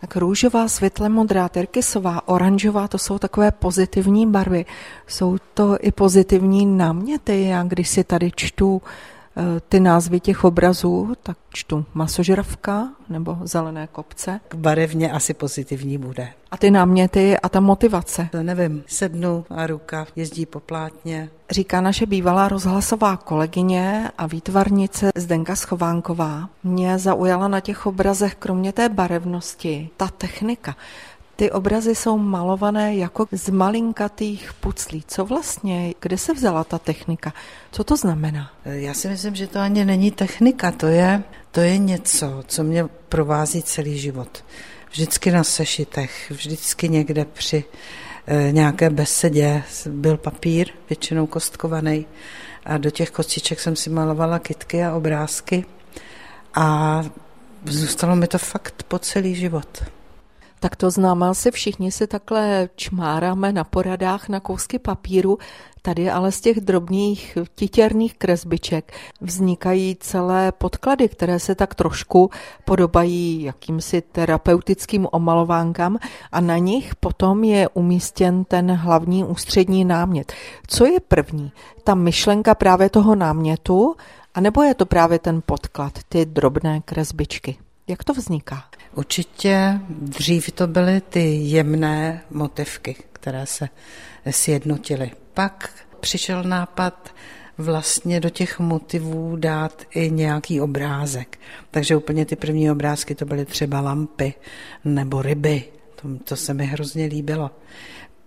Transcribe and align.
Tak 0.00 0.16
růžová, 0.16 0.68
světle 0.68 1.08
modrá, 1.08 1.48
terkysová, 1.48 2.28
oranžová, 2.28 2.88
to 2.88 2.98
jsou 2.98 3.18
takové 3.18 3.50
pozitivní 3.50 4.26
barvy. 4.26 4.66
Jsou 5.06 5.38
to 5.54 5.76
i 5.80 5.92
pozitivní 5.92 6.66
náměty. 6.66 7.44
Já 7.44 7.62
když 7.62 7.88
si 7.88 8.04
tady 8.04 8.32
čtu 8.36 8.82
ty 9.68 9.80
názvy 9.80 10.20
těch 10.20 10.44
obrazů, 10.44 11.14
tak 11.22 11.36
čtu 11.52 11.84
masožravka 11.94 12.88
nebo 13.08 13.38
zelené 13.42 13.88
kopce. 13.92 14.40
Barevně 14.54 15.12
asi 15.12 15.34
pozitivní 15.34 15.98
bude. 15.98 16.28
A 16.50 16.56
ty 16.56 16.70
náměty 16.70 17.38
a 17.38 17.48
ta 17.48 17.60
motivace? 17.60 18.28
To 18.32 18.42
nevím, 18.42 18.84
sednu 18.86 19.44
a 19.50 19.66
ruka 19.66 20.06
jezdí 20.16 20.46
po 20.46 20.60
plátně. 20.60 21.30
Říká 21.50 21.80
naše 21.80 22.06
bývalá 22.06 22.48
rozhlasová 22.48 23.16
kolegyně 23.16 24.10
a 24.18 24.26
výtvarnice 24.26 25.10
Zdenka 25.16 25.56
Schovánková. 25.56 26.48
Mě 26.64 26.98
zaujala 26.98 27.48
na 27.48 27.60
těch 27.60 27.86
obrazech 27.86 28.34
kromě 28.34 28.72
té 28.72 28.88
barevnosti 28.88 29.90
ta 29.96 30.08
technika. 30.08 30.76
Ty 31.40 31.50
obrazy 31.50 31.94
jsou 31.94 32.18
malované 32.18 32.96
jako 32.96 33.26
z 33.32 33.48
malinkatých 33.48 34.52
puclí. 34.52 35.04
Co 35.06 35.24
vlastně, 35.24 35.94
kde 36.00 36.18
se 36.18 36.34
vzala 36.34 36.64
ta 36.64 36.78
technika? 36.78 37.32
Co 37.72 37.84
to 37.84 37.96
znamená? 37.96 38.50
Já 38.64 38.94
si 38.94 39.08
myslím, 39.08 39.34
že 39.34 39.46
to 39.46 39.58
ani 39.58 39.84
není 39.84 40.10
technika, 40.10 40.70
to 40.70 40.86
je, 40.86 41.22
to 41.50 41.60
je 41.60 41.78
něco, 41.78 42.42
co 42.46 42.62
mě 42.62 42.84
provází 43.08 43.62
celý 43.62 43.98
život. 43.98 44.44
Vždycky 44.90 45.30
na 45.30 45.44
sešitech, 45.44 46.30
vždycky 46.30 46.88
někde 46.88 47.24
při 47.24 47.64
e, 48.26 48.52
nějaké 48.52 48.90
besedě 48.90 49.62
byl 49.86 50.16
papír, 50.16 50.68
většinou 50.88 51.26
kostkovaný, 51.26 52.06
a 52.64 52.78
do 52.78 52.90
těch 52.90 53.10
kostiček 53.10 53.60
jsem 53.60 53.76
si 53.76 53.90
malovala 53.90 54.38
kitky 54.38 54.84
a 54.84 54.94
obrázky 54.94 55.64
a 56.54 57.02
zůstalo 57.64 58.16
mi 58.16 58.26
to 58.26 58.38
fakt 58.38 58.82
po 58.82 58.98
celý 58.98 59.34
život. 59.34 59.82
Tak 60.60 60.76
to 60.76 60.90
znám 60.90 61.22
asi 61.22 61.50
všichni 61.50 61.92
si 61.92 62.06
takhle 62.06 62.68
čmáráme 62.76 63.52
na 63.52 63.64
poradách 63.64 64.28
na 64.28 64.40
kousky 64.40 64.78
papíru, 64.78 65.38
tady 65.82 66.10
ale 66.10 66.32
z 66.32 66.40
těch 66.40 66.60
drobných 66.60 67.38
titěrných 67.54 68.14
kresbiček 68.14 68.92
vznikají 69.20 69.96
celé 70.00 70.52
podklady, 70.52 71.08
které 71.08 71.38
se 71.38 71.54
tak 71.54 71.74
trošku 71.74 72.30
podobají 72.64 73.42
jakýmsi 73.42 74.00
terapeutickým 74.00 75.08
omalovánkám 75.12 75.98
a 76.32 76.40
na 76.40 76.58
nich 76.58 76.94
potom 76.94 77.44
je 77.44 77.68
umístěn 77.68 78.44
ten 78.44 78.72
hlavní 78.72 79.24
ústřední 79.24 79.84
námět. 79.84 80.32
Co 80.66 80.86
je 80.86 81.00
první? 81.00 81.52
Ta 81.84 81.94
myšlenka 81.94 82.54
právě 82.54 82.90
toho 82.90 83.14
námětu, 83.14 83.94
anebo 84.34 84.62
je 84.62 84.74
to 84.74 84.86
právě 84.86 85.18
ten 85.18 85.42
podklad, 85.46 85.92
ty 86.08 86.26
drobné 86.26 86.80
kresbičky? 86.80 87.56
Jak 87.88 88.04
to 88.04 88.12
vzniká? 88.12 88.64
Určitě 88.94 89.80
dřív 89.88 90.52
to 90.52 90.66
byly 90.66 91.00
ty 91.00 91.34
jemné 91.34 92.22
motivky, 92.30 92.96
které 93.12 93.46
se 93.46 93.68
sjednotily. 94.30 95.10
Pak 95.34 95.70
přišel 96.00 96.42
nápad 96.42 97.14
vlastně 97.58 98.20
do 98.20 98.30
těch 98.30 98.58
motivů 98.58 99.36
dát 99.36 99.82
i 99.94 100.10
nějaký 100.10 100.60
obrázek. 100.60 101.38
Takže 101.70 101.96
úplně 101.96 102.26
ty 102.26 102.36
první 102.36 102.70
obrázky 102.70 103.14
to 103.14 103.24
byly 103.24 103.44
třeba 103.44 103.80
lampy 103.80 104.34
nebo 104.84 105.22
ryby. 105.22 105.64
To, 106.02 106.08
to 106.24 106.36
se 106.36 106.54
mi 106.54 106.66
hrozně 106.66 107.06
líbilo. 107.06 107.50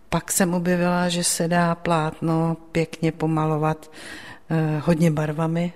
Pak 0.09 0.31
jsem 0.31 0.53
objevila, 0.53 1.09
že 1.09 1.23
se 1.23 1.47
dá 1.47 1.75
plátno 1.75 2.57
pěkně 2.71 3.11
pomalovat 3.11 3.91
eh, 4.49 4.81
hodně 4.85 5.11
barvami, 5.11 5.73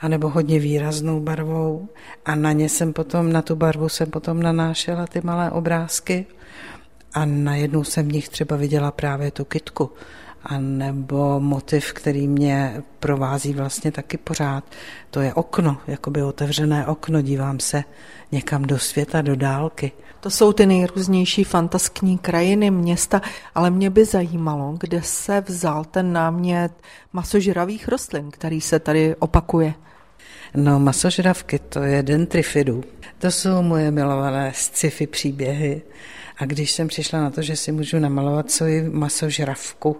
anebo 0.00 0.28
hodně 0.28 0.58
výraznou 0.58 1.20
barvou. 1.20 1.88
A 2.24 2.34
na 2.34 2.52
ně 2.52 2.68
jsem 2.68 2.92
potom, 2.92 3.32
na 3.32 3.42
tu 3.42 3.56
barvu 3.56 3.88
jsem 3.88 4.10
potom 4.10 4.42
nanášela 4.42 5.06
ty 5.06 5.20
malé 5.24 5.50
obrázky. 5.50 6.26
A 7.14 7.24
najednou 7.24 7.84
jsem 7.84 8.08
v 8.08 8.12
nich 8.12 8.28
třeba 8.28 8.56
viděla 8.56 8.90
právě 8.90 9.30
tu 9.30 9.44
kitku 9.44 9.90
a 10.44 10.58
nebo 10.58 11.40
motiv, 11.40 11.92
který 11.92 12.28
mě 12.28 12.82
provází 13.00 13.52
vlastně 13.52 13.92
taky 13.92 14.16
pořád. 14.16 14.64
To 15.10 15.20
je 15.20 15.34
okno, 15.34 15.76
jakoby 15.86 16.22
otevřené 16.22 16.86
okno, 16.86 17.22
dívám 17.22 17.60
se 17.60 17.84
někam 18.32 18.62
do 18.62 18.78
světa, 18.78 19.22
do 19.22 19.36
dálky. 19.36 19.92
To 20.20 20.30
jsou 20.30 20.52
ty 20.52 20.66
nejrůznější 20.66 21.44
fantaskní 21.44 22.18
krajiny, 22.18 22.70
města, 22.70 23.20
ale 23.54 23.70
mě 23.70 23.90
by 23.90 24.04
zajímalo, 24.04 24.76
kde 24.80 25.02
se 25.02 25.40
vzal 25.40 25.84
ten 25.84 26.12
námět 26.12 26.72
masožravých 27.12 27.88
rostlin, 27.88 28.30
který 28.30 28.60
se 28.60 28.78
tady 28.78 29.16
opakuje. 29.16 29.74
No, 30.54 30.80
masožravky, 30.80 31.58
to 31.58 31.82
je 31.82 32.02
dentrifidu. 32.02 32.84
To 33.18 33.30
jsou 33.30 33.62
moje 33.62 33.90
milované 33.90 34.52
sci-fi 34.54 35.06
příběhy. 35.06 35.82
A 36.38 36.44
když 36.44 36.72
jsem 36.72 36.88
přišla 36.88 37.20
na 37.20 37.30
to, 37.30 37.42
že 37.42 37.56
si 37.56 37.72
můžu 37.72 37.98
namalovat 37.98 38.50
svoji 38.50 38.82
masožravku, 38.82 39.96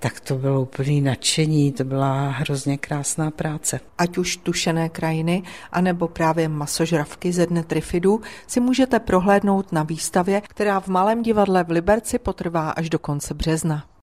tak 0.00 0.20
to 0.20 0.34
bylo 0.34 0.62
úplný 0.62 1.00
nadšení, 1.00 1.72
to 1.72 1.84
byla 1.84 2.30
hrozně 2.30 2.78
krásná 2.78 3.30
práce. 3.30 3.80
Ať 3.98 4.18
už 4.18 4.36
tušené 4.36 4.88
krajiny, 4.88 5.42
anebo 5.72 6.08
právě 6.08 6.48
masožravky 6.48 7.32
ze 7.32 7.46
dne 7.46 7.62
Trifidu 7.62 8.20
si 8.46 8.60
můžete 8.60 8.98
prohlédnout 8.98 9.72
na 9.72 9.82
výstavě, 9.82 10.40
která 10.40 10.80
v 10.80 10.88
Malém 10.88 11.22
divadle 11.22 11.64
v 11.64 11.70
Liberci 11.70 12.18
potrvá 12.18 12.70
až 12.70 12.90
do 12.90 12.98
konce 12.98 13.34
března. 13.34 13.89